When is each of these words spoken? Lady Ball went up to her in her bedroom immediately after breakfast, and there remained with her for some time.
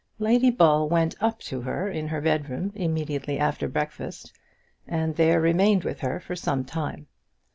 Lady 0.17 0.49
Ball 0.49 0.89
went 0.89 1.13
up 1.21 1.39
to 1.41 1.61
her 1.61 1.87
in 1.87 2.07
her 2.07 2.21
bedroom 2.21 2.71
immediately 2.73 3.37
after 3.37 3.67
breakfast, 3.67 4.33
and 4.87 5.15
there 5.15 5.39
remained 5.39 5.83
with 5.83 5.99
her 5.99 6.19
for 6.19 6.35
some 6.35 6.65
time. 6.65 7.05